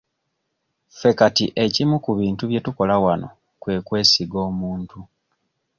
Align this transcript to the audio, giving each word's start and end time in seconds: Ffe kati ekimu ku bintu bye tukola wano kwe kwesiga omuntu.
Ffe 0.89 1.11
kati 1.19 1.45
ekimu 1.63 1.95
ku 2.03 2.11
bintu 2.19 2.43
bye 2.49 2.61
tukola 2.65 2.95
wano 3.03 3.27
kwe 3.61 3.75
kwesiga 3.87 4.37
omuntu. 4.49 4.99